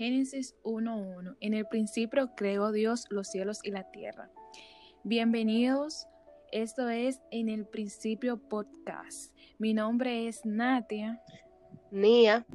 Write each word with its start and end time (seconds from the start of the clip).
Génesis 0.00 0.56
1.1. 0.62 1.36
En 1.40 1.52
el 1.52 1.66
principio 1.66 2.34
creó 2.34 2.72
Dios 2.72 3.04
los 3.10 3.28
cielos 3.28 3.60
y 3.62 3.70
la 3.70 3.90
tierra. 3.90 4.30
Bienvenidos, 5.04 6.06
esto 6.52 6.88
es 6.88 7.20
En 7.30 7.50
el 7.50 7.66
principio 7.66 8.38
podcast. 8.38 9.36
Mi 9.58 9.74
nombre 9.74 10.26
es 10.26 10.46
Natia. 10.46 11.22
Nia. 11.90 12.46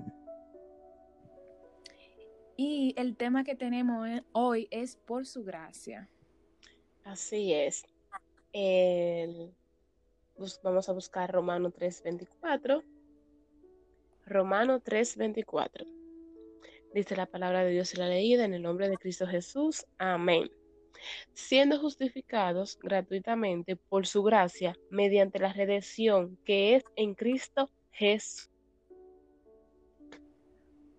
Y 2.57 2.95
el 2.97 3.15
tema 3.15 3.43
que 3.43 3.53
tenemos 3.53 4.09
hoy 4.31 4.67
es 4.71 4.95
por 4.95 5.27
su 5.27 5.43
gracia. 5.43 6.09
Así 7.03 7.53
es. 7.53 7.85
El, 8.53 9.53
vamos 10.63 10.89
a 10.89 10.93
buscar 10.93 11.31
Romano 11.31 11.71
3.24. 11.71 12.83
Romano 14.25 14.81
3.24. 14.81 16.04
Dice 16.95 17.17
la 17.17 17.25
palabra 17.25 17.65
de 17.65 17.71
Dios 17.71 17.93
y 17.93 17.97
la 17.97 18.07
leída 18.07 18.45
en 18.45 18.53
el 18.53 18.61
nombre 18.61 18.87
de 18.87 18.95
Cristo 18.95 19.27
Jesús. 19.27 19.85
Amén. 19.97 20.49
Siendo 21.33 21.77
justificados 21.77 22.79
gratuitamente 22.81 23.75
por 23.75 24.07
su 24.07 24.23
gracia 24.23 24.77
mediante 24.89 25.37
la 25.39 25.51
redención 25.51 26.37
que 26.45 26.75
es 26.75 26.85
en 26.95 27.13
Cristo 27.13 27.69
Jesús. 27.91 28.49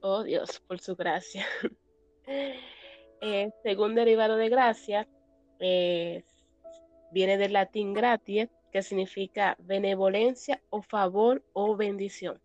Oh 0.03 0.23
Dios, 0.23 0.61
por 0.69 0.81
su 0.81 0.95
gracia. 0.95 1.47
Eh, 3.23 3.51
según 3.63 3.95
derivado 3.95 4.37
de 4.37 4.51
gracia, 4.51 5.09
viene 5.59 7.39
del 7.39 7.55
latín 7.55 7.95
gratia, 7.95 8.51
que 8.71 8.83
significa 8.83 9.57
benevolencia 9.59 10.61
o 10.69 10.83
favor 10.83 11.43
o 11.55 11.77
bendición. 11.77 12.39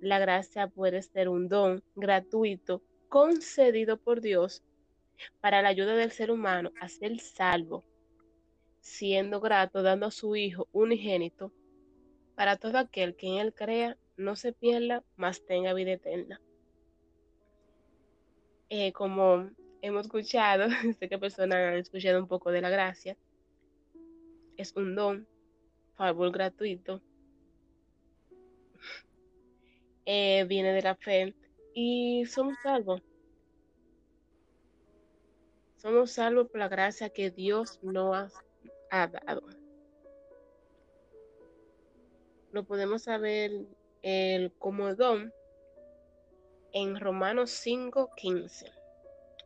La 0.00 0.18
gracia 0.18 0.68
puede 0.68 1.02
ser 1.02 1.28
un 1.28 1.48
don 1.48 1.82
gratuito 1.94 2.82
concedido 3.08 3.96
por 3.96 4.20
Dios 4.20 4.62
para 5.40 5.62
la 5.62 5.68
ayuda 5.68 5.94
del 5.94 6.10
ser 6.10 6.30
humano 6.30 6.72
a 6.80 6.88
ser 6.88 7.18
salvo, 7.20 7.84
siendo 8.80 9.40
grato 9.40 9.82
dando 9.82 10.06
a 10.06 10.10
su 10.10 10.34
Hijo 10.36 10.68
unigénito 10.72 11.52
para 12.34 12.56
todo 12.56 12.78
aquel 12.78 13.14
que 13.14 13.28
en 13.28 13.34
él 13.34 13.54
crea 13.54 13.96
no 14.16 14.36
se 14.36 14.52
pierda, 14.52 15.04
mas 15.16 15.44
tenga 15.44 15.74
vida 15.74 15.92
eterna. 15.92 16.40
Eh, 18.68 18.92
como 18.92 19.50
hemos 19.82 20.06
escuchado, 20.06 20.68
sé 20.98 21.08
que 21.08 21.18
personas 21.18 21.58
han 21.58 21.74
escuchado 21.74 22.20
un 22.20 22.28
poco 22.28 22.50
de 22.50 22.60
la 22.60 22.70
gracia, 22.70 23.16
es 24.56 24.74
un 24.76 24.94
don, 24.94 25.26
favor 25.96 26.32
gratuito, 26.32 27.02
eh, 30.06 30.44
viene 30.48 30.72
de 30.72 30.82
la 30.82 30.94
fe 30.94 31.34
y 31.74 32.24
somos 32.26 32.56
salvos. 32.62 33.02
Somos 35.76 36.12
salvos 36.12 36.48
por 36.48 36.60
la 36.60 36.68
gracia 36.68 37.10
que 37.10 37.30
Dios 37.30 37.80
nos 37.82 38.32
ha 38.90 39.08
dado. 39.08 39.42
Lo 42.52 42.64
podemos 42.64 43.02
saber 43.02 43.50
el, 44.02 44.52
como 44.58 44.94
don 44.94 45.32
en 46.72 47.00
Romanos 47.00 47.50
5.15. 47.64 48.70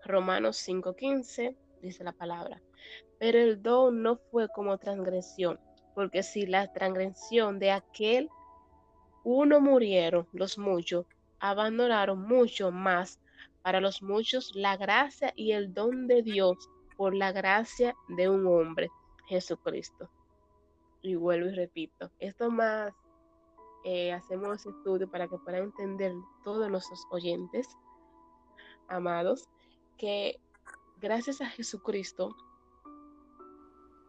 Romanos 0.05 0.69
5.15 0.69 1.57
dice 1.81 2.05
la 2.05 2.13
palabra. 2.13 2.61
Pero 3.19 3.39
el 3.39 3.63
don 3.63 4.03
no 4.03 4.17
fue 4.17 4.49
como 4.49 4.79
transgresión, 4.79 5.59
porque 5.95 6.23
si 6.23 6.47
la 6.47 6.73
transgresión 6.73 7.59
de 7.59 7.71
aquel 7.71 8.29
uno 9.29 9.61
murieron 9.61 10.29
los 10.33 10.57
muchos, 10.57 11.05
abandonaron 11.41 12.23
mucho 12.23 12.71
más 12.71 13.19
para 13.61 13.81
los 13.81 14.01
muchos 14.01 14.55
la 14.55 14.77
gracia 14.77 15.33
y 15.35 15.51
el 15.51 15.75
don 15.75 16.07
de 16.07 16.23
Dios 16.23 16.71
por 16.97 17.13
la 17.13 17.33
gracia 17.33 17.97
de 18.07 18.29
un 18.29 18.47
hombre, 18.47 18.89
Jesucristo. 19.27 20.09
Y 21.03 21.17
vuelvo 21.17 21.49
y 21.49 21.57
repito, 21.57 22.09
esto 22.21 22.53
más 22.53 22.95
eh, 23.85 24.13
hacemos 24.13 24.65
estudio 24.65 25.11
para 25.11 25.27
que 25.27 25.39
puedan 25.39 25.65
entender 25.65 26.13
todos 26.45 26.71
nuestros 26.71 27.05
oyentes, 27.11 27.67
amados, 28.87 29.49
que 29.99 30.39
gracias 31.01 31.41
a 31.41 31.47
Jesucristo, 31.47 32.37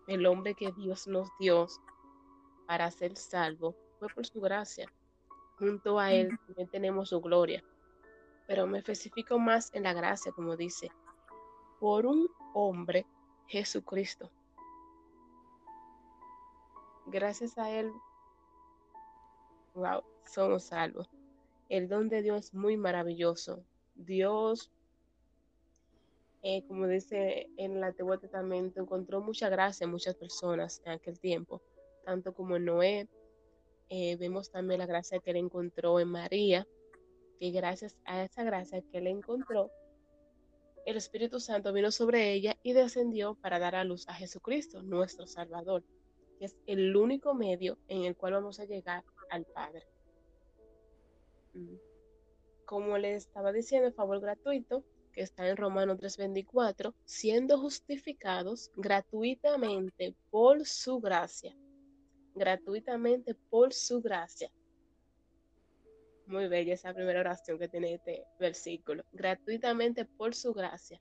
el 0.06 0.28
hombre 0.28 0.54
que 0.54 0.72
Dios 0.74 1.08
nos 1.08 1.28
dio 1.40 1.66
para 2.68 2.92
ser 2.92 3.18
salvo, 3.18 3.76
fue 3.98 4.10
por 4.10 4.24
su 4.24 4.40
gracia 4.40 4.88
junto 5.58 6.00
a 6.00 6.14
Él 6.14 6.38
también 6.46 6.70
tenemos 6.70 7.10
su 7.10 7.22
gloria. 7.22 7.64
Pero 8.48 8.68
me 8.68 8.78
especifico 8.78 9.40
más 9.40 9.74
en 9.74 9.84
la 9.84 9.94
gracia, 9.94 10.32
como 10.32 10.56
dice, 10.56 10.90
por 11.80 12.06
un 12.06 12.30
hombre, 12.54 13.06
Jesucristo. 13.48 14.32
Gracias 17.08 17.58
a 17.58 17.70
Él, 17.70 17.92
wow, 19.74 20.04
somos 20.26 20.66
salvos. 20.66 21.10
El 21.70 21.88
don 21.88 22.10
de 22.10 22.22
Dios 22.22 22.46
es 22.46 22.54
muy 22.54 22.78
maravilloso. 22.78 23.64
Dios, 23.96 24.72
eh, 26.44 26.64
como 26.68 26.88
dice 26.88 27.50
en 27.58 27.78
el 27.78 27.84
Antiguo 27.84 28.18
Testamento, 28.18 28.82
encontró 28.82 29.22
mucha 29.22 29.50
gracia 29.50 29.86
en 29.86 29.92
muchas 29.92 30.16
personas 30.16 30.82
en 30.86 30.94
aquel 30.94 31.20
tiempo, 31.20 31.62
tanto 32.06 32.34
como 32.34 32.56
en 32.56 32.66
Noé, 32.66 33.08
eh, 33.90 34.16
vemos 34.18 34.52
también 34.52 34.80
la 34.80 34.86
gracia 34.86 35.20
que 35.20 35.32
él 35.32 35.38
encontró 35.38 36.00
en 36.00 36.10
María, 36.10 36.68
que 37.40 37.52
gracias 37.52 37.98
a 38.06 38.24
esa 38.24 38.44
gracia 38.44 38.82
que 38.82 38.98
él 38.98 39.08
encontró, 39.08 39.72
el 40.86 40.98
Espíritu 40.98 41.40
Santo 41.40 41.74
vino 41.74 41.92
sobre 41.92 42.32
ella 42.32 42.58
y 42.64 42.74
descendió 42.74 43.36
para 43.36 43.60
dar 43.60 43.76
a 43.76 43.84
luz 43.84 44.08
a 44.08 44.14
Jesucristo, 44.14 44.82
nuestro 44.84 45.28
Salvador, 45.28 45.84
que 46.40 46.46
es 46.46 46.56
el 46.66 46.96
único 46.96 47.34
medio 47.34 47.78
en 47.88 48.04
el 48.04 48.16
cual 48.16 48.34
vamos 48.34 48.60
a 48.60 48.66
llegar 48.66 49.04
al 49.30 49.46
Padre. 49.46 49.86
Mm. 51.54 51.76
Como 52.66 52.98
le 52.98 53.16
estaba 53.16 53.52
diciendo, 53.52 53.88
el 53.88 53.94
favor 53.94 54.20
gratuito, 54.20 54.84
que 55.12 55.22
está 55.22 55.48
en 55.48 55.58
Romanos 55.58 55.98
3:24, 55.98 56.94
siendo 57.06 57.58
justificados 57.58 58.72
gratuitamente 58.76 60.16
por 60.30 60.66
su 60.66 61.00
gracia 61.00 61.56
gratuitamente 62.38 63.34
por 63.34 63.74
su 63.74 64.02
gracia. 64.02 64.52
Muy 66.26 66.48
bella 66.48 66.74
esa 66.74 66.94
primera 66.94 67.22
oración 67.22 67.58
que 67.58 67.70
tiene 67.70 67.94
este 67.94 68.26
versículo. 68.40 69.04
Gratuitamente 69.14 70.06
por 70.06 70.36
su 70.36 70.54
gracia. 70.54 71.00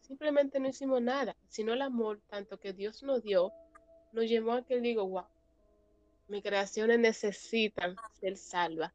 Simplemente 0.00 0.58
no 0.58 0.68
hicimos 0.68 1.02
nada, 1.02 1.36
sino 1.48 1.74
el 1.74 1.82
amor 1.82 2.20
tanto 2.28 2.58
que 2.58 2.72
Dios 2.72 3.02
nos 3.02 3.22
dio, 3.22 3.52
nos 4.12 4.24
llevó 4.24 4.52
a 4.52 4.64
que 4.64 4.80
digo, 4.80 5.06
wow, 5.06 5.26
mis 6.28 6.42
creaciones 6.42 6.98
necesitan 6.98 7.94
ser 8.20 8.36
salvas. 8.36 8.92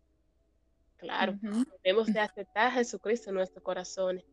Claro, 0.98 1.38
debemos 1.84 2.12
de 2.12 2.20
aceptar 2.20 2.68
a 2.68 2.72
Jesucristo 2.72 3.30
en 3.30 3.36
nuestros 3.36 3.64
corazones, 3.64 4.26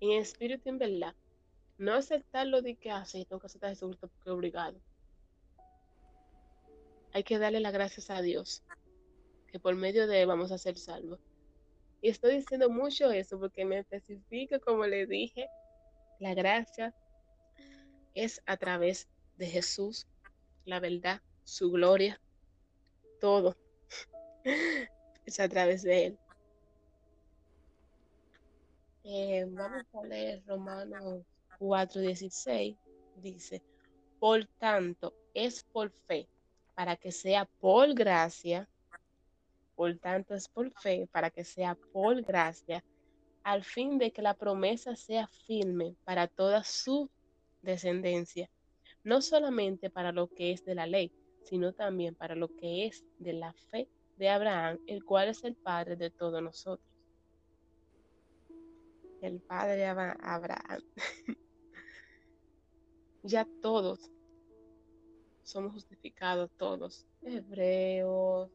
en 0.00 0.12
espíritu 0.12 0.62
y 0.66 0.68
en 0.70 0.78
verdad. 0.78 1.14
No 1.76 1.94
aceptarlo 1.94 2.62
de 2.62 2.76
que 2.76 2.90
hace, 2.90 3.22
ah, 3.22 3.24
tengo 3.28 3.40
que 3.40 3.46
aceptar 3.46 3.68
a 3.68 3.72
Jesucristo 3.72 4.08
porque 4.08 4.30
es 4.30 4.32
obligado 4.32 4.80
hay 7.12 7.24
que 7.24 7.38
darle 7.38 7.60
las 7.60 7.72
gracias 7.72 8.10
a 8.10 8.22
Dios, 8.22 8.62
que 9.48 9.58
por 9.58 9.74
medio 9.74 10.06
de 10.06 10.22
él 10.22 10.28
vamos 10.28 10.50
a 10.50 10.58
ser 10.58 10.78
salvos. 10.78 11.20
Y 12.00 12.08
estoy 12.08 12.36
diciendo 12.36 12.70
mucho 12.70 13.10
eso 13.10 13.38
porque 13.38 13.64
me 13.64 13.78
especifico, 13.78 14.58
como 14.60 14.86
le 14.86 15.06
dije, 15.06 15.48
la 16.18 16.34
gracia 16.34 16.94
es 18.14 18.42
a 18.46 18.56
través 18.56 19.08
de 19.36 19.46
Jesús, 19.46 20.06
la 20.64 20.80
verdad, 20.80 21.20
su 21.44 21.70
gloria, 21.70 22.20
todo 23.20 23.56
es 25.26 25.40
a 25.40 25.48
través 25.48 25.82
de 25.82 26.06
él. 26.06 26.18
Eh, 29.04 29.44
vamos 29.48 29.84
a 29.94 30.04
leer 30.04 30.42
Romanos 30.46 31.24
4:16. 31.58 32.76
Dice, 33.16 33.62
por 34.18 34.46
tanto, 34.58 35.14
es 35.34 35.64
por 35.64 35.92
fe 36.06 36.28
para 36.74 36.96
que 36.96 37.12
sea 37.12 37.44
por 37.60 37.94
gracia, 37.94 38.68
por 39.74 39.96
tanto 39.98 40.34
es 40.34 40.48
por 40.48 40.70
fe, 40.72 41.08
para 41.10 41.30
que 41.30 41.44
sea 41.44 41.74
por 41.74 42.22
gracia, 42.22 42.84
al 43.42 43.64
fin 43.64 43.98
de 43.98 44.12
que 44.12 44.22
la 44.22 44.34
promesa 44.34 44.94
sea 44.96 45.26
firme 45.26 45.96
para 46.04 46.28
toda 46.28 46.62
su 46.64 47.10
descendencia, 47.62 48.48
no 49.04 49.20
solamente 49.20 49.90
para 49.90 50.12
lo 50.12 50.28
que 50.28 50.52
es 50.52 50.64
de 50.64 50.74
la 50.74 50.86
ley, 50.86 51.12
sino 51.42 51.72
también 51.72 52.14
para 52.14 52.34
lo 52.34 52.48
que 52.54 52.86
es 52.86 53.04
de 53.18 53.32
la 53.32 53.52
fe 53.52 53.88
de 54.16 54.28
Abraham, 54.28 54.78
el 54.86 55.04
cual 55.04 55.28
es 55.28 55.42
el 55.44 55.56
Padre 55.56 55.96
de 55.96 56.10
todos 56.10 56.42
nosotros. 56.42 56.88
El 59.20 59.40
Padre 59.40 59.86
Abraham. 59.86 60.82
ya 63.22 63.46
todos 63.60 64.11
somos 65.52 65.72
justificados 65.72 66.50
todos, 66.56 67.06
hebreos, 67.22 68.50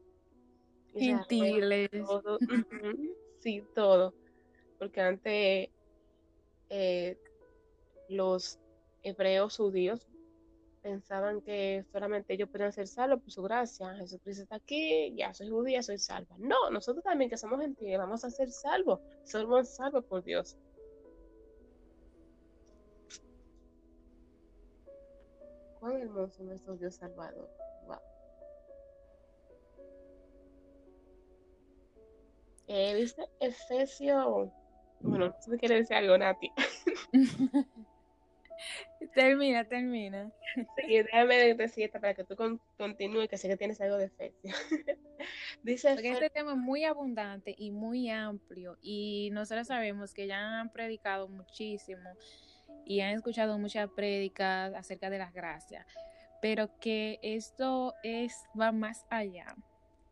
gentiles, 0.92 1.90
sí, 3.40 3.64
todo. 3.74 4.14
porque 4.78 5.00
antes 5.00 5.68
eh, 6.70 7.16
los 8.08 8.58
hebreos 9.02 9.56
judíos 9.56 10.06
pensaban 10.82 11.40
que 11.40 11.84
solamente 11.92 12.34
ellos 12.34 12.48
podían 12.48 12.72
ser 12.72 12.86
salvos 12.86 13.20
por 13.20 13.30
su 13.30 13.42
gracia. 13.42 13.94
Jesucristo 13.96 14.44
está 14.44 14.56
aquí, 14.56 15.14
ya 15.16 15.34
soy 15.34 15.48
judía, 15.48 15.82
soy 15.82 15.98
salva. 15.98 16.36
No, 16.38 16.70
nosotros 16.70 17.04
también 17.04 17.30
que 17.30 17.36
somos 17.36 17.60
gentiles 17.60 17.98
vamos 17.98 18.24
a 18.24 18.30
ser 18.30 18.50
salvos. 18.50 19.00
Somos 19.24 19.68
salvos 19.68 20.04
por 20.04 20.22
Dios. 20.24 20.56
Cuán 25.80 26.00
hermoso 26.00 26.42
es 26.42 26.48
nuestro 26.48 26.76
Dios 26.76 26.96
Salvador. 26.96 27.48
Wow. 27.86 27.98
Eh, 32.66 32.94
dice 32.96 33.22
Efesio. 33.40 34.52
Bueno, 35.00 35.34
tú 35.44 35.56
quiere 35.56 35.76
decir 35.76 35.96
algo, 35.96 36.18
Nati. 36.18 36.50
termina, 39.14 39.64
termina. 39.64 40.32
Sí, 40.54 41.02
déjame 41.02 41.54
decir 41.54 41.84
esta 41.84 42.00
para 42.00 42.14
que 42.14 42.24
tú 42.24 42.36
continúes, 42.76 43.28
que 43.28 43.38
sé 43.38 43.48
que 43.48 43.56
tienes 43.56 43.80
algo 43.80 43.96
de 43.96 44.06
Efesio. 44.06 44.52
Dice 45.62 45.94
Porque 45.94 46.10
este 46.12 46.30
tema 46.30 46.52
es 46.52 46.58
muy 46.58 46.84
abundante 46.84 47.54
y 47.56 47.70
muy 47.70 48.10
amplio 48.10 48.78
y 48.80 49.30
nosotros 49.32 49.66
sabemos 49.66 50.14
que 50.14 50.26
ya 50.26 50.60
han 50.60 50.70
predicado 50.70 51.28
muchísimo 51.28 52.10
y 52.84 53.00
han 53.00 53.14
escuchado 53.14 53.58
muchas 53.58 53.90
prédicas 53.90 54.74
acerca 54.74 55.10
de 55.10 55.18
las 55.18 55.32
gracias, 55.32 55.86
pero 56.40 56.70
que 56.80 57.18
esto 57.22 57.94
es 58.02 58.34
va 58.58 58.72
más 58.72 59.04
allá 59.10 59.54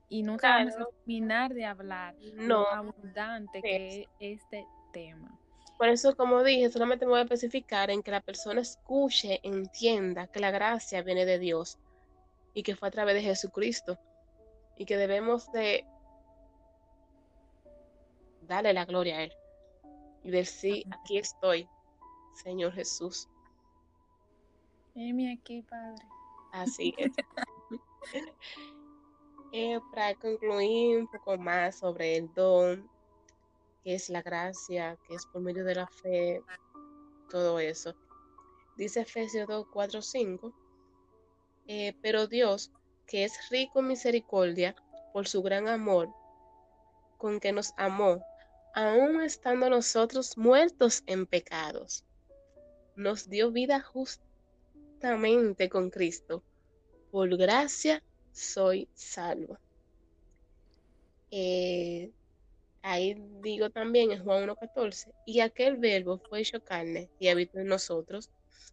y 0.08 0.22
nunca 0.22 0.58
vamos 0.58 0.74
a 0.74 0.84
terminar 0.84 1.52
de 1.52 1.64
hablar 1.64 2.14
no. 2.34 2.46
lo 2.46 2.68
abundante 2.68 3.60
que 3.60 4.02
es 4.02 4.08
este 4.20 4.66
tema. 4.92 5.38
Por 5.78 5.88
eso, 5.88 6.16
como 6.16 6.42
dije, 6.42 6.70
solamente 6.70 7.04
me 7.04 7.10
voy 7.10 7.20
a 7.20 7.24
especificar 7.24 7.90
en 7.90 8.02
que 8.02 8.10
la 8.10 8.20
persona 8.20 8.60
escuche, 8.60 9.40
entienda 9.42 10.26
que 10.26 10.40
la 10.40 10.50
gracia 10.50 11.02
viene 11.02 11.26
de 11.26 11.38
Dios 11.38 11.78
y 12.54 12.62
que 12.62 12.76
fue 12.76 12.88
a 12.88 12.90
través 12.90 13.14
de 13.14 13.22
Jesucristo 13.22 13.98
y 14.76 14.86
que 14.86 14.96
debemos 14.96 15.52
de 15.52 15.84
darle 18.42 18.72
la 18.72 18.86
gloria 18.86 19.18
a 19.18 19.22
Él 19.24 19.32
y 20.22 20.30
decir, 20.30 20.84
aquí 20.90 21.18
estoy, 21.18 21.68
Señor 22.36 22.72
Jesús. 22.72 23.28
Heme 24.94 25.32
aquí, 25.32 25.62
Padre. 25.62 26.04
Así 26.52 26.94
es. 26.98 27.12
Eh, 29.52 29.78
para 29.90 30.14
concluir 30.16 30.98
un 30.98 31.06
poco 31.06 31.38
más 31.38 31.78
sobre 31.78 32.16
el 32.16 32.30
don, 32.34 32.90
que 33.82 33.94
es 33.94 34.10
la 34.10 34.20
gracia, 34.20 34.98
que 35.06 35.14
es 35.14 35.24
por 35.24 35.40
medio 35.40 35.64
de 35.64 35.76
la 35.76 35.86
fe, 35.86 36.42
todo 37.30 37.58
eso. 37.58 37.94
Dice 38.76 39.00
Efesios 39.00 39.48
2, 39.48 39.66
4, 39.72 40.02
5. 40.02 40.52
pero 42.02 42.26
Dios, 42.26 42.70
que 43.06 43.24
es 43.24 43.48
rico 43.48 43.78
en 43.78 43.86
misericordia, 43.86 44.74
por 45.14 45.26
su 45.26 45.42
gran 45.42 45.68
amor, 45.68 46.12
con 47.16 47.40
que 47.40 47.52
nos 47.52 47.72
amó, 47.78 48.20
aun 48.74 49.22
estando 49.22 49.70
nosotros 49.70 50.36
muertos 50.36 51.02
en 51.06 51.24
pecados 51.24 52.04
nos 52.96 53.28
dio 53.28 53.52
vida 53.52 53.80
justamente 53.80 55.68
con 55.68 55.90
Cristo. 55.90 56.42
Por 57.10 57.36
gracia 57.36 58.02
soy 58.32 58.88
salvo. 58.94 59.58
Eh, 61.30 62.10
ahí 62.82 63.16
digo 63.42 63.70
también 63.70 64.12
en 64.12 64.24
Juan 64.24 64.48
1.14, 64.48 65.12
y 65.26 65.40
aquel 65.40 65.76
verbo 65.76 66.18
fue 66.18 66.40
hecho 66.40 66.62
carne 66.62 67.10
y 67.18 67.28
habitó 67.28 67.58
en 67.58 67.66
nosotros, 67.66 68.30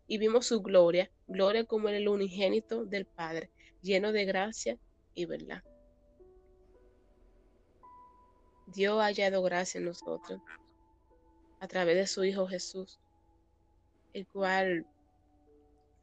y 0.07 0.17
vimos 0.17 0.45
su 0.45 0.61
gloria, 0.61 1.11
gloria 1.27 1.65
como 1.65 1.89
el 1.89 2.07
unigénito 2.07 2.85
del 2.85 3.05
Padre, 3.05 3.49
lleno 3.81 4.11
de 4.11 4.25
gracia 4.25 4.77
y 5.13 5.25
verdad. 5.25 5.63
Dios 8.67 8.99
ha 9.01 9.05
hallado 9.05 9.43
gracia 9.43 9.79
en 9.79 9.85
nosotros 9.85 10.41
a 11.59 11.67
través 11.67 11.95
de 11.95 12.07
su 12.07 12.23
Hijo 12.23 12.47
Jesús 12.47 12.99
el 14.13 14.27
cual 14.27 14.85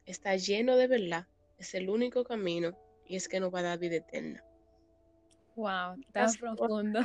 está 0.05 0.35
lleno 0.35 0.75
de 0.75 0.87
verdad, 0.87 1.27
es 1.57 1.73
el 1.73 1.89
único 1.89 2.23
camino 2.23 2.77
y 3.05 3.15
es 3.15 3.27
que 3.27 3.39
nos 3.39 3.53
va 3.53 3.59
a 3.59 3.63
dar 3.63 3.79
vida 3.79 3.97
eterna. 3.97 4.43
Wow, 5.55 6.01
tan 6.11 6.33
profundo. 6.33 6.99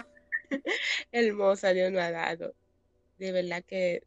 Hermosa 1.12 1.70
Dios 1.70 1.92
nos 1.92 2.02
ha 2.02 2.10
dado. 2.10 2.54
De 3.18 3.32
verdad 3.32 3.64
que 3.64 4.02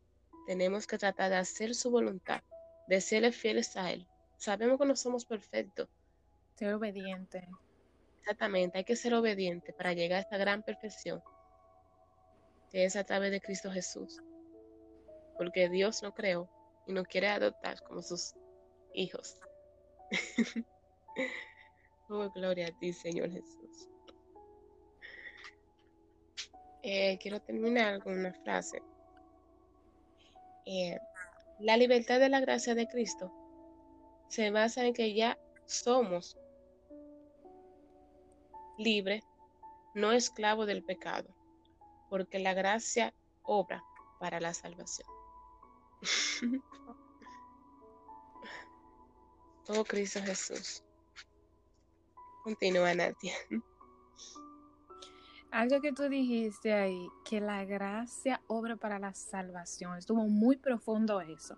tenemos 0.48 0.88
que 0.88 0.98
tratar 0.98 1.30
de 1.30 1.38
hacer 1.38 1.76
su 1.76 1.90
voluntad, 1.92 2.42
de 2.88 3.02
serle 3.02 3.32
fieles 3.32 3.76
a 3.76 3.92
Él. 3.92 4.08
Sabemos 4.38 4.80
que 4.80 4.86
no 4.86 4.96
somos 4.96 5.26
perfectos. 5.26 5.90
Ser 6.56 6.74
obediente. 6.74 7.48
Exactamente, 8.20 8.78
hay 8.78 8.84
que 8.84 8.96
ser 8.96 9.14
obediente 9.14 9.74
para 9.74 9.94
llegar 9.94 10.18
a 10.18 10.22
esta 10.22 10.38
gran 10.38 10.62
perfección, 10.64 11.22
que 12.70 12.86
es 12.86 12.96
a 12.96 13.04
través 13.04 13.32
de 13.32 13.42
Cristo 13.42 13.72
Jesús. 13.72 14.22
Porque 15.38 15.70
Dios 15.70 16.04
lo 16.04 16.14
creó 16.14 16.50
y 16.90 16.94
nos 16.94 17.08
quiere 17.08 17.28
adoptar 17.28 17.82
como 17.84 18.02
sus 18.02 18.34
hijos. 18.96 19.40
oh, 22.10 22.32
gloria 22.32 22.68
a 22.68 22.80
ti, 22.80 22.92
Señor 22.94 23.30
Jesús. 23.30 23.88
Eh, 26.82 27.20
quiero 27.22 27.40
terminar 27.42 28.02
con 28.02 28.18
una 28.18 28.34
frase. 28.34 28.82
Eh, 30.66 30.98
la 31.60 31.78
libertad 31.78 32.20
de 32.20 32.30
la 32.30 32.40
gracia 32.40 32.74
de 32.74 32.88
Cristo 32.88 33.32
se 34.30 34.50
basa 34.50 34.84
en 34.84 34.94
que 34.94 35.14
ya 35.14 35.38
somos 35.68 36.40
libres, 38.80 39.24
no 39.94 40.12
esclavos 40.12 40.66
del 40.66 40.84
pecado, 40.84 41.30
porque 42.10 42.40
la 42.40 42.56
gracia 42.56 43.14
obra 43.44 43.84
para 44.20 44.40
la 44.40 44.56
salvación. 44.56 45.08
oh 49.70 49.84
Cristo 49.84 50.20
Jesús. 50.22 50.84
Continúa, 52.44 52.94
Nadia. 52.94 53.34
Algo 55.52 55.82
que 55.82 55.92
tú 55.92 56.04
dijiste 56.10 56.74
ahí, 56.74 57.08
que 57.26 57.42
la 57.42 57.66
gracia 57.66 58.42
obra 58.48 58.76
para 58.76 59.00
la 59.00 59.14
salvación. 59.14 59.98
Estuvo 59.98 60.28
muy 60.28 60.58
profundo 60.58 61.22
eso. 61.22 61.58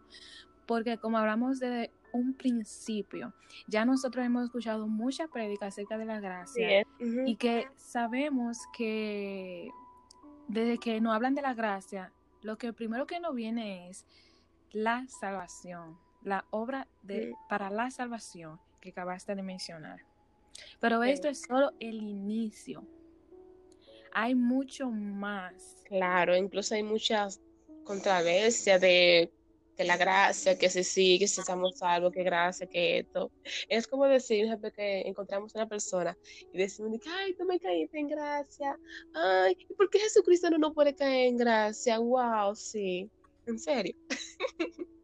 Porque 0.66 0.98
como 0.98 1.18
hablamos 1.18 1.60
de 1.60 1.92
un 2.14 2.34
principio, 2.34 3.34
ya 3.68 3.86
nosotros 3.86 4.26
hemos 4.26 4.46
escuchado 4.46 4.88
mucha 4.88 5.28
prédica 5.28 5.68
acerca 5.68 5.98
de 5.98 6.06
la 6.06 6.20
gracia 6.20 6.86
y 7.00 7.36
que 7.36 7.68
sabemos 7.76 8.58
que 8.78 9.70
desde 10.48 10.78
que 10.78 11.02
nos 11.02 11.14
hablan 11.14 11.36
de 11.36 11.42
la 11.42 11.54
gracia, 11.54 12.12
lo 12.42 12.58
que 12.58 12.74
primero 12.74 13.08
que 13.08 13.20
nos 13.20 13.36
viene 13.36 13.90
es 13.90 14.06
la 14.72 15.06
salvación, 15.08 15.98
la 16.24 16.46
obra 16.52 16.88
de, 17.02 17.34
para 17.50 17.70
la 17.70 17.92
salvación 17.92 18.60
que 18.80 18.90
acabaste 18.90 19.36
de 19.36 19.44
mencionar. 19.44 20.00
Pero 20.80 21.04
esto 21.04 21.28
es 21.28 21.42
solo 21.42 21.72
el 21.80 22.02
inicio. 22.02 22.86
Hay 24.14 24.36
mucho 24.36 24.90
más. 24.90 25.84
Claro, 25.86 26.36
incluso 26.36 26.76
hay 26.76 26.84
muchas 26.84 27.42
controversias 27.84 28.82
de 28.82 29.32
que 29.78 29.84
la 29.86 29.98
gracia, 29.98 30.58
que 30.58 30.70
si 30.70 30.84
sí, 30.84 31.18
que 31.18 31.28
si 31.28 31.40
estamos 31.40 31.78
salvos, 31.78 32.12
que 32.12 32.24
gracia, 32.24 32.68
que 32.68 33.00
esto. 33.00 33.32
Es 33.70 33.88
como 33.88 34.06
decir, 34.06 34.48
que 34.76 35.02
encontramos 35.02 35.56
una 35.56 35.68
persona 35.68 36.18
y 36.54 36.58
decimos, 36.58 37.00
ay, 37.08 37.34
tú 37.36 37.46
me 37.46 37.60
caíste 37.60 38.00
en 38.00 38.08
gracia. 38.08 38.78
Ay, 39.14 39.56
¿por 39.78 39.90
qué 39.90 40.00
Jesucristo 40.00 40.50
no 40.50 40.58
nos 40.58 40.74
puede 40.74 40.94
caer 40.94 41.28
en 41.28 41.38
gracia? 41.38 42.00
Wow, 42.00 42.56
sí. 42.56 43.10
En 43.46 43.58
serio. 43.58 43.96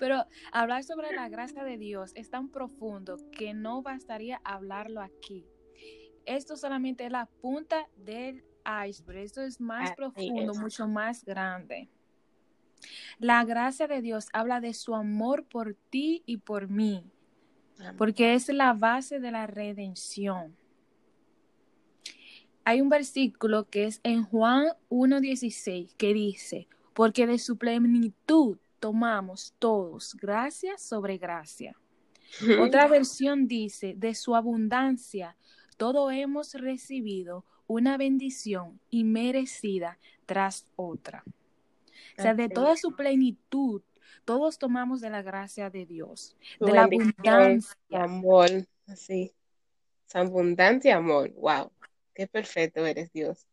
Pero 0.00 0.24
hablar 0.50 0.82
sobre 0.82 1.14
la 1.14 1.28
gracia 1.28 1.62
de 1.62 1.76
Dios 1.76 2.12
es 2.14 2.30
tan 2.30 2.48
profundo 2.48 3.18
que 3.30 3.52
no 3.52 3.82
bastaría 3.82 4.40
hablarlo 4.44 5.02
aquí. 5.02 5.46
Esto 6.24 6.56
solamente 6.56 7.04
es 7.04 7.12
la 7.12 7.26
punta 7.26 7.86
del 7.98 8.42
iceberg. 8.88 9.18
Esto 9.18 9.42
es 9.42 9.60
más 9.60 9.92
profundo, 9.92 10.54
mucho 10.54 10.88
más 10.88 11.22
grande. 11.24 11.90
La 13.18 13.44
gracia 13.44 13.86
de 13.86 14.00
Dios 14.00 14.28
habla 14.32 14.60
de 14.60 14.72
su 14.72 14.94
amor 14.94 15.44
por 15.44 15.74
ti 15.90 16.22
y 16.24 16.38
por 16.38 16.68
mí, 16.68 17.04
porque 17.98 18.32
es 18.32 18.48
la 18.48 18.72
base 18.72 19.20
de 19.20 19.30
la 19.30 19.46
redención. 19.46 20.56
Hay 22.64 22.80
un 22.80 22.88
versículo 22.88 23.68
que 23.68 23.84
es 23.84 24.00
en 24.02 24.24
Juan 24.24 24.68
1.16 24.88 25.94
que 25.96 26.14
dice, 26.14 26.68
porque 26.94 27.26
de 27.26 27.38
su 27.38 27.58
plenitud 27.58 28.56
tomamos 28.80 29.54
todos 29.58 30.16
gracia 30.16 30.76
sobre 30.78 31.18
gracia. 31.18 31.76
Otra 32.60 32.88
versión 32.88 33.46
dice, 33.46 33.94
de 33.96 34.14
su 34.14 34.34
abundancia 34.34 35.36
todo 35.80 36.10
hemos 36.10 36.52
recibido 36.52 37.46
una 37.66 37.96
bendición 37.96 38.78
inmerecida 38.90 39.98
tras 40.26 40.66
otra. 40.76 41.24
O 42.18 42.20
sea, 42.20 42.34
de 42.34 42.50
toda 42.50 42.76
su 42.76 42.94
plenitud, 42.94 43.80
todos 44.26 44.58
tomamos 44.58 45.00
de 45.00 45.08
la 45.08 45.22
gracia 45.22 45.70
de 45.70 45.86
Dios, 45.86 46.36
de 46.60 46.72
la 46.72 46.82
abundancia. 46.82 47.78
amor, 47.92 48.50
así. 48.88 49.32
Abundante 50.12 50.92
amor. 50.92 51.32
Wow. 51.32 51.72
Qué 52.12 52.26
perfecto 52.26 52.84
eres, 52.84 53.10
Dios. 53.10 53.46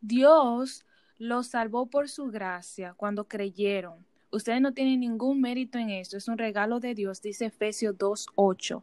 Dios 0.00 0.86
los 1.18 1.48
salvó 1.48 1.86
por 1.86 2.08
su 2.08 2.30
gracia 2.30 2.94
cuando 2.96 3.24
creyeron. 3.24 4.04
Ustedes 4.30 4.60
no 4.60 4.72
tienen 4.72 5.00
ningún 5.00 5.40
mérito 5.40 5.78
en 5.78 5.90
esto, 5.90 6.16
es 6.16 6.28
un 6.28 6.38
regalo 6.38 6.80
de 6.80 6.94
Dios, 6.94 7.22
dice 7.22 7.46
Efesios 7.46 7.96
2.8. 7.96 8.82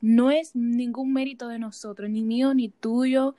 No 0.00 0.30
es 0.30 0.54
ningún 0.54 1.12
mérito 1.12 1.48
de 1.48 1.58
nosotros, 1.58 2.08
ni 2.10 2.22
mío 2.22 2.54
ni 2.54 2.68
tuyo, 2.68 3.34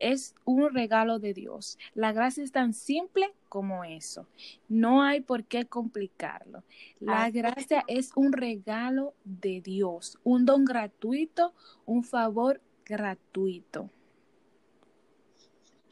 es 0.00 0.34
un 0.44 0.72
regalo 0.72 1.18
de 1.18 1.34
Dios. 1.34 1.78
La 1.94 2.12
gracia 2.12 2.42
es 2.42 2.52
tan 2.52 2.72
simple 2.72 3.32
como 3.48 3.84
eso. 3.84 4.26
No 4.68 5.02
hay 5.02 5.20
por 5.20 5.44
qué 5.44 5.66
complicarlo. 5.66 6.64
La 6.98 7.24
Así 7.24 7.38
gracia 7.38 7.84
es 7.86 8.10
un 8.16 8.32
regalo 8.32 9.14
de 9.24 9.60
Dios, 9.60 10.18
un 10.24 10.44
don 10.46 10.64
gratuito, 10.64 11.54
un 11.86 12.02
favor 12.02 12.60
gratuito. 12.84 13.90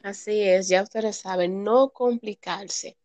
Así 0.03 0.41
es, 0.41 0.69
ya 0.69 0.83
ustedes 0.83 1.17
saben, 1.17 1.63
no 1.63 1.89
complicarse, 1.89 2.97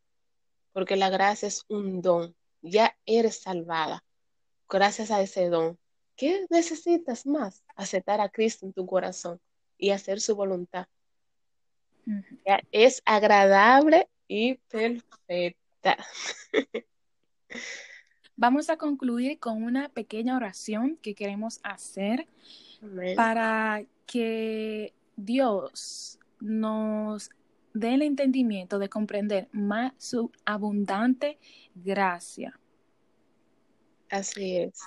porque 0.72 0.96
la 0.96 1.10
gracia 1.10 1.48
es 1.48 1.64
un 1.68 2.00
don. 2.02 2.34
Ya 2.62 2.96
eres 3.04 3.40
salvada 3.40 4.04
gracias 4.68 5.10
a 5.10 5.20
ese 5.20 5.48
don. 5.48 5.78
¿Qué 6.16 6.46
necesitas 6.50 7.26
más? 7.26 7.64
Aceptar 7.76 8.20
a 8.20 8.28
Cristo 8.28 8.66
en 8.66 8.72
tu 8.72 8.86
corazón 8.86 9.40
y 9.78 9.90
hacer 9.90 10.20
su 10.20 10.34
voluntad. 10.36 10.86
Ya 12.46 12.60
es 12.70 13.02
agradable 13.04 14.08
y 14.28 14.54
perfecta. 14.54 15.96
Vamos 18.36 18.68
a 18.68 18.76
concluir 18.76 19.38
con 19.38 19.62
una 19.62 19.88
pequeña 19.88 20.36
oración 20.36 20.96
que 20.96 21.14
queremos 21.14 21.60
hacer 21.62 22.26
Amén. 22.82 23.16
para 23.16 23.84
que 24.06 24.92
Dios 25.16 26.18
nos 26.44 27.30
dé 27.72 27.94
el 27.94 28.02
entendimiento 28.02 28.78
de 28.78 28.88
comprender 28.88 29.48
más 29.52 29.92
su 29.98 30.30
abundante 30.44 31.38
gracia. 31.74 32.58
Así 34.10 34.58
es. 34.58 34.78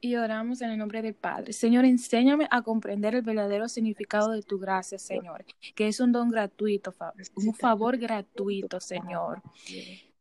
Y 0.00 0.14
oramos 0.14 0.62
en 0.62 0.70
el 0.70 0.78
nombre 0.78 1.02
del 1.02 1.14
Padre. 1.14 1.52
Señor, 1.52 1.84
enséñame 1.84 2.46
a 2.50 2.62
comprender 2.62 3.16
el 3.16 3.22
verdadero 3.22 3.68
significado 3.68 4.30
de 4.30 4.42
tu 4.42 4.58
gracia, 4.58 4.98
Señor, 4.98 5.44
que 5.74 5.88
es 5.88 5.98
un 5.98 6.12
don 6.12 6.30
gratuito, 6.30 6.94
un 7.34 7.52
favor 7.52 7.98
gratuito, 7.98 8.78
Señor. 8.78 9.42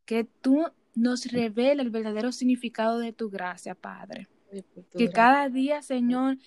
Que 0.06 0.24
tú 0.24 0.66
nos 0.96 1.26
revele 1.26 1.84
el 1.84 1.92
verdadero 1.92 2.32
significado 2.32 2.98
de 2.98 3.14
tu 3.14 3.30
gracia, 3.30 3.76
Padre. 3.76 4.28
Que 4.98 5.10
cada 5.10 5.50
día, 5.50 5.82
Señor, 5.82 6.38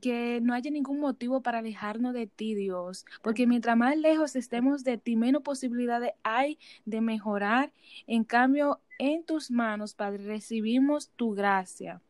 que 0.00 0.40
no 0.40 0.54
haya 0.54 0.70
ningún 0.70 1.00
motivo 1.00 1.42
para 1.42 1.58
alejarnos 1.58 2.14
de 2.14 2.26
ti, 2.26 2.54
Dios, 2.54 3.04
porque 3.22 3.46
mientras 3.46 3.76
más 3.76 3.96
lejos 3.96 4.36
estemos 4.36 4.84
de 4.84 4.98
ti, 4.98 5.16
menos 5.16 5.42
posibilidades 5.42 6.12
hay 6.22 6.58
de 6.84 7.00
mejorar. 7.00 7.72
En 8.06 8.24
cambio, 8.24 8.80
en 8.98 9.24
tus 9.24 9.50
manos, 9.50 9.94
Padre, 9.94 10.24
recibimos 10.24 11.10
tu 11.16 11.32
gracia, 11.32 12.00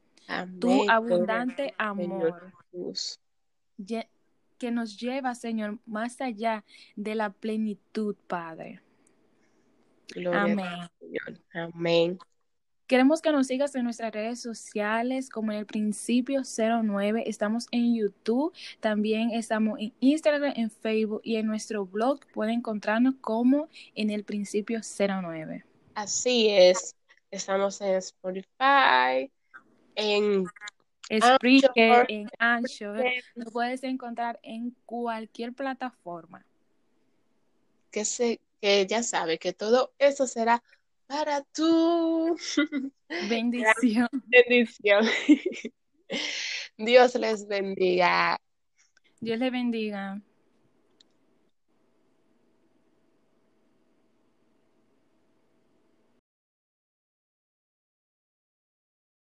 tu 0.58 0.88
abundante 0.90 1.74
amor, 1.78 2.52
que 4.58 4.70
nos 4.70 5.00
lleva, 5.00 5.34
Señor, 5.34 5.78
más 5.86 6.20
allá 6.20 6.64
de 6.94 7.14
la 7.14 7.30
plenitud, 7.30 8.14
Padre. 8.26 8.82
Gloria 10.14 10.42
Amén. 10.42 10.90
Señor. 10.98 11.40
Amén. 11.54 12.18
Queremos 12.90 13.22
que 13.22 13.30
nos 13.30 13.46
sigas 13.46 13.72
en 13.76 13.84
nuestras 13.84 14.10
redes 14.10 14.42
sociales 14.42 15.30
como 15.30 15.52
en 15.52 15.58
el 15.58 15.64
principio 15.64 16.42
09. 16.42 17.22
Estamos 17.24 17.68
en 17.70 17.94
YouTube, 17.94 18.52
también 18.80 19.30
estamos 19.30 19.78
en 19.78 19.92
Instagram, 20.00 20.54
en 20.56 20.72
Facebook 20.72 21.20
y 21.22 21.36
en 21.36 21.46
nuestro 21.46 21.86
blog 21.86 22.18
pueden 22.34 22.54
encontrarnos 22.54 23.14
como 23.20 23.68
en 23.94 24.10
el 24.10 24.24
principio 24.24 24.80
09. 24.82 25.64
Así 25.94 26.48
es. 26.48 26.96
Estamos 27.30 27.80
en 27.80 27.94
Spotify, 27.94 29.30
en 29.94 30.46
Spreaker, 31.16 32.06
en 32.08 32.28
Anchor, 32.40 33.04
lo 33.36 33.52
puedes 33.52 33.84
encontrar 33.84 34.40
en 34.42 34.74
cualquier 34.84 35.52
plataforma. 35.52 36.44
que 37.92 38.04
se, 38.04 38.40
que 38.60 38.84
ya 38.88 39.04
sabe 39.04 39.38
que 39.38 39.52
todo 39.52 39.92
eso 40.00 40.26
será 40.26 40.60
para 41.10 41.42
tu 41.52 42.38
Bendición. 43.28 44.08
bendición. 44.28 45.04
Dios 46.78 47.14
les 47.16 47.48
bendiga. 47.48 48.38
Dios 49.18 49.38
le 49.40 49.50
bendiga. 49.50 50.22